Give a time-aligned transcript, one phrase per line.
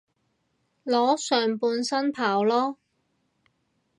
[0.83, 2.75] 裸上半身跑囉